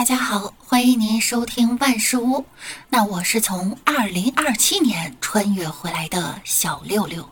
[0.00, 2.46] 大家好，欢迎您收听万事屋。
[2.88, 7.28] 那我是从二零二七年穿越回来的小六六。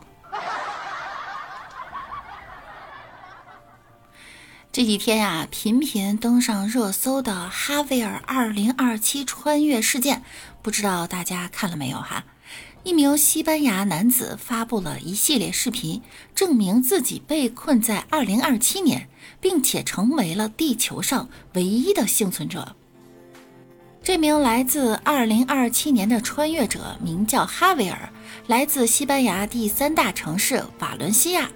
[4.71, 10.23] 这几天呀，频频登上热搜的哈维尔二零二七穿越事件，
[10.61, 12.23] 不知道大家看了没有哈？
[12.83, 16.01] 一名西班牙男子发布了一系列视频，
[16.33, 19.09] 证明自己被困在2027年，
[19.41, 22.75] 并且成为了地球上唯一的幸存者。
[24.01, 28.11] 这名来自2027年的穿越者名叫哈维尔，
[28.47, 31.51] 来自西班牙第三大城市瓦伦西亚。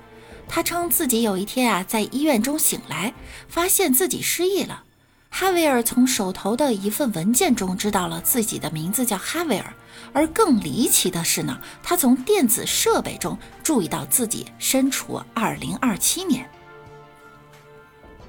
[0.50, 3.14] 他称自己有一天啊，在医院中醒来，
[3.48, 4.84] 发现自己失忆了。
[5.30, 9.73] 哈维尔从手头的一份文件中知道了自己的名字叫哈维尔，
[10.12, 16.50] 而更离奇的是呢，他从电子设备中注意到自己身处2027年。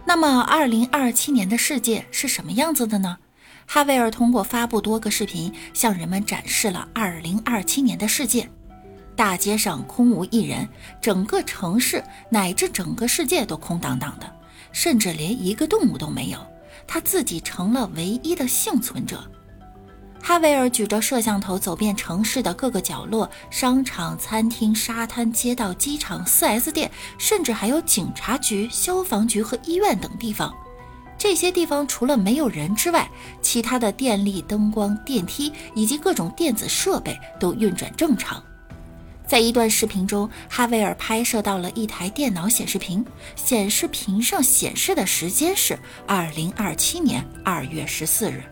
[0.06, 3.18] 那么，2027年的世界是什么样子的呢？
[3.66, 8.48] 哈维尔通过发布多个视频，向人们展示了2027年的世界。
[9.16, 10.68] 大街上空无一人，
[11.00, 14.30] 整个城市乃至整个世界都空荡荡的，
[14.72, 16.38] 甚至连一个动物都没有。
[16.86, 19.24] 他自己成了唯一的幸存者。
[20.26, 30.50] 哈维尔举着摄像头走遍城市的各个角落，商场、餐厅、沙滩、街道、机场、4S 店，甚至还有警察局、消防局和医院等地方。
[31.18, 33.06] 这些地方除了没有人之外，
[33.42, 38.42] 其他的电力、灯光、电梯以及各种电子设备都运转正常。
[39.26, 43.04] 在一段视频中，哈维尔拍摄到了一台电脑显示屏，
[43.36, 48.42] 显示屏上显示的时间是二零二七年二月十四日。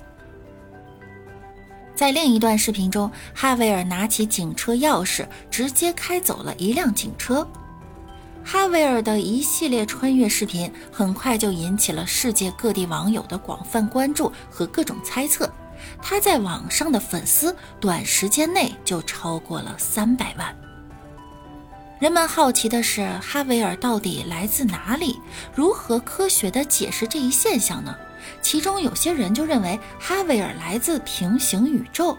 [1.94, 7.46] 在另一段视频中，哈维尔拿起警车钥匙，直接开走了一辆警车。
[8.44, 15.48] 哈维尔的一系列穿越视频很快就引起了世界各地网友的广泛关注和各种猜测。
[16.00, 20.56] 他在网上的粉丝短时间内就超过了三百万。
[22.00, 25.20] 人们好奇的是，哈维尔到底来自哪里？
[25.54, 27.94] 如何科学的解释这一现象呢？
[28.40, 32.16] 其中有些人就认为哈维尔来自平行宇宙，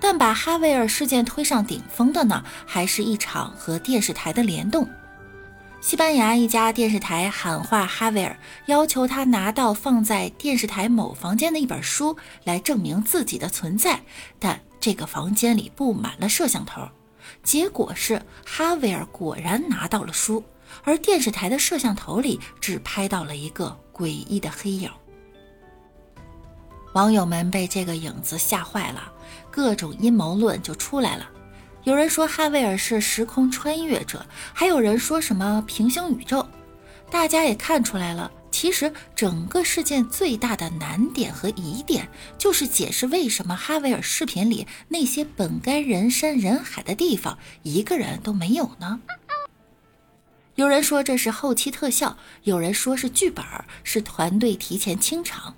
[0.00, 4.88] 但把哈维尔事件推上顶峰的呢，还是一场和电视台的联动。
[5.80, 12.14] 西班牙一家电视台喊话哈维尔，要求他拿到放在电视台某房间的一本书
[12.44, 14.02] 来证明自己的存在，
[14.38, 16.86] 但这个房间里布满了摄像头。
[17.42, 20.44] 结果是哈维尔果然拿到了书，
[20.84, 24.90] 而电视台的摄像头里只拍到了一个诡异的黑影。
[26.92, 29.12] 网友们被这个影子吓坏了，
[29.50, 31.28] 各种阴谋论就出来了。
[31.84, 36.46] 有人说哈维尔是时空穿越者，还有人说什么平行宇宙。
[37.10, 49.00] 大家也看出来了，其实整个事件最大的难点和疑点，就是解释为什么哈维尔视频里那些本该人山人海的地方，一个人都没有呢？
[50.56, 53.44] 有人说这是后期特效，有人说是剧本，
[53.82, 55.54] 是团队提前清场。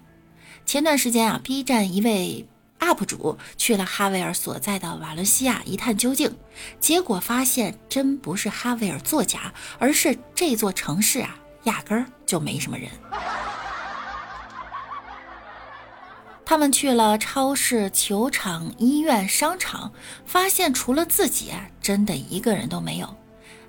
[0.64, 2.46] 前段时间啊，B 站一位。
[2.80, 6.36] UP 主去了哈维尔所在的瓦伦西亚一探究竟，
[6.80, 12.90] 结果发现真不是哈维尔作假，而是这座城市啊压根儿就没什么人。
[16.44, 19.92] 他们去了超市、球场、医院、商场，
[20.26, 23.16] 发现除了自己，真的一个人都没有。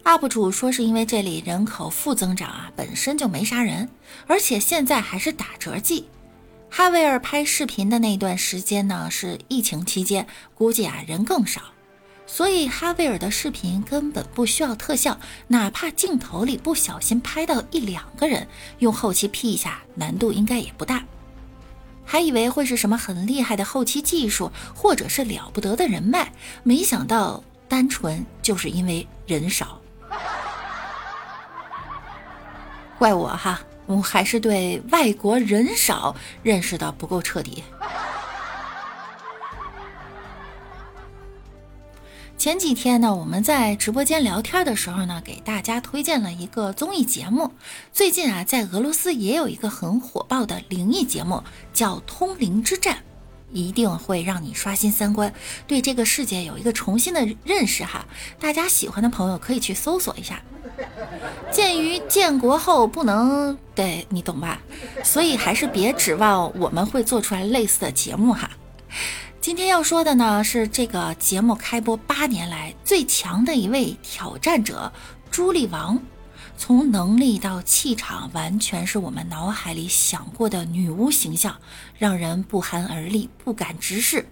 [0.06, 3.88] UP 主说是因为这里人口负增长啊，本身就没啥人，
[4.26, 6.10] 而且现在还是打折季。
[6.76, 10.26] 哈维尔拍视频的那段时间呢，是疫情期间，
[10.56, 11.62] 估计啊人更少，
[12.26, 15.20] 所以哈维尔的视频根本不需要特效，
[15.50, 18.48] 哪怕镜头里不小心拍到一两个人，
[18.80, 21.04] 用后期 P 一下，难度应该也不大。
[22.04, 26.34] 还以为会是什么很厉害的后期技术，或者是了不得的人脉，
[26.64, 29.80] 没想到单纯就是因为人少，
[32.98, 33.62] 怪我哈。
[33.86, 37.64] 我还是对外国人少认识的不够彻底。
[42.38, 47.52] 前几天呢，我们在直播间聊天的时候呢，给大家推荐了一个综艺节目。
[47.94, 51.42] 最近啊，在俄罗斯也有一个很火爆的灵异节目，
[51.74, 52.96] 叫《通灵之战》。
[53.54, 55.32] 一定会让你刷新三观，
[55.68, 58.04] 对这个世界有一个重新的认识哈。
[58.40, 60.42] 大家喜欢的朋友可以去搜索一下。
[61.52, 64.60] 鉴于建国后不能对你懂吧，
[65.04, 68.50] 所以还是别指望我们会做出来类似的节目哈。
[69.42, 74.92] 今天要说的呢是这个节目开播八年来最强的一位挑战者——
[75.30, 76.00] 朱莉王。
[76.56, 81.58] 从能力到气场，完全是我们脑海里想过的女巫形象，
[81.98, 84.26] 让人不寒而栗，不敢直视。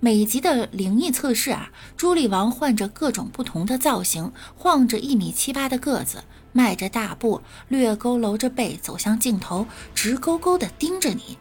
[0.00, 6.22] 每集的灵异测试啊，朱莉王换着各种不同的造型，晃着一米七八的个子，
[6.52, 9.66] 迈着大步，略佝偻着背走向镜头，
[9.96, 11.36] 直勾勾地盯着你。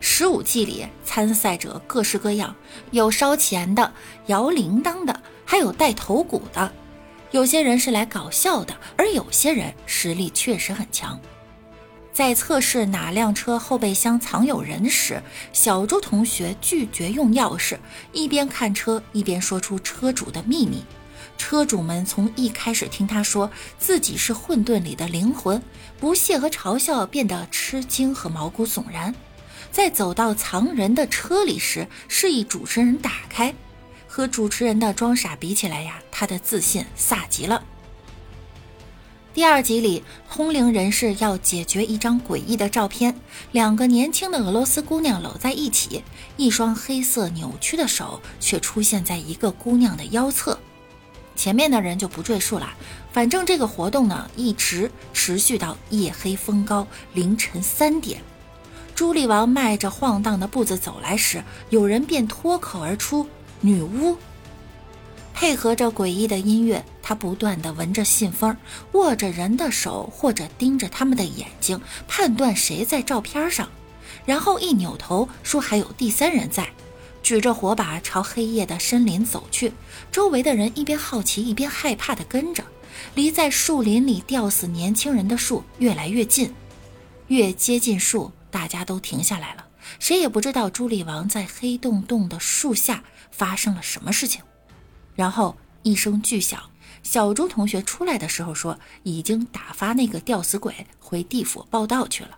[0.00, 2.56] 十五季里参赛者各式各样，
[2.90, 3.92] 有烧钱的，
[4.26, 6.72] 摇铃铛的，还有带头骨的。
[7.30, 11.20] 有些人是来搞笑的，而有些人实力确实很强。
[12.16, 15.22] 在测试哪辆车后备箱藏有人时，
[15.52, 17.76] 小朱同学拒绝用钥匙，
[18.10, 20.82] 一边看车一边说出车主的秘密。
[21.36, 25.62] 车主们从一开始听他说自己是混沌里的灵魂，
[26.00, 29.14] 不屑和嘲笑变得吃惊和毛骨悚然。
[29.70, 33.54] 在走到藏人的车里时，示意主持人打开。
[34.08, 37.62] 和主持人的装傻比起来呀，他的自信飒极了。
[39.36, 43.14] 第二集里，通灵人士要解决一张诡异的照片：
[43.52, 46.02] 两个年轻的俄罗斯姑娘搂在一起，
[46.38, 50.58] 一双黑色扭曲的手却出现在一个姑娘的腰侧。
[51.34, 52.72] 前面的人就不赘述了，
[53.12, 58.22] 反正这个活动呢，一直持续到夜黑风高，凌晨三点。
[58.94, 63.26] 朱莉王迈着晃荡的步子走来时，有人便脱口而出
[63.60, 64.16] ：“女巫。”
[65.34, 68.56] 配合着诡异的音乐，他不断地闻着信封，
[68.94, 73.68] 握着人的手，或者盯着他们的眼睛，判断谁在照片上，
[74.24, 76.68] 然后一扭头说还有第三人在，
[77.22, 79.72] 举着火把朝黑夜的森林走去。
[80.10, 82.64] 周围的人一边好奇一边害怕地跟着，
[83.14, 86.52] 离在树林里吊死年轻人的树越来越近，
[87.28, 89.64] 越接近树，大家都停下来了，
[90.00, 94.42] 谁也不知道朱莉王在黑洞洞的树下发生了什么事情。
[95.14, 96.60] 然后一声巨响，
[97.06, 102.36] 小朱同学出来的时候说，已经打发那个吊死鬼回地府报道去了。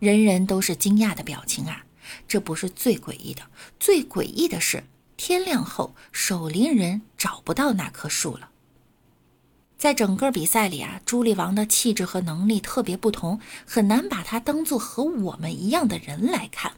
[0.00, 1.84] 人人都是惊讶的表情啊！
[2.26, 3.42] 这不是最诡异的，
[3.78, 4.82] 最诡异的是
[5.16, 8.48] 天亮后，守林人找不到那棵树了。
[9.78, 16.72] 在整个比赛里啊，朱莉王的气质和能力特别不同，很难把她当做和我们一样的人来看。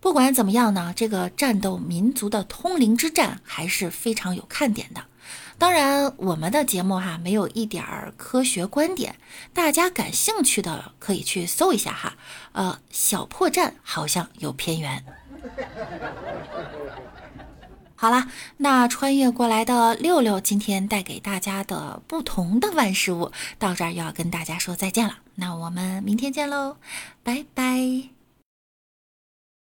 [0.00, 5.04] 不管怎么样呢，这个战斗民族的通灵之战还是非常有看点的。
[5.62, 9.14] 当然，我们的节目哈没有一点儿科学观点，
[9.54, 12.14] 大家感兴趣的可以去搜一下哈。
[12.50, 15.04] 呃，小破站好像有偏远。
[17.94, 18.26] 好了，
[18.56, 23.30] 那穿越过来的六六今天带给大家的不同的万事物
[23.60, 25.18] 到这儿又要跟大家说再见了。
[25.36, 26.78] 那我们明天见喽，
[27.22, 28.11] 拜拜。